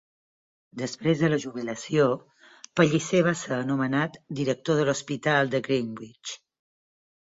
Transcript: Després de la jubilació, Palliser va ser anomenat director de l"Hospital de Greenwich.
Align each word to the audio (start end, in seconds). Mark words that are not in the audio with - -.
Després 0.79 1.21
de 1.25 1.29
la 1.33 1.39
jubilació, 1.43 2.07
Palliser 2.81 3.23
va 3.31 3.37
ser 3.45 3.55
anomenat 3.61 4.21
director 4.43 4.83
de 4.85 4.89
l"Hospital 4.91 5.57
de 5.57 5.65
Greenwich. 5.71 6.39